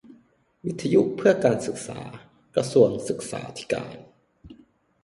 [0.65, 1.99] วิทยุเพื่อการศึกษา
[2.55, 3.95] กระทรวงศึกษาธิการ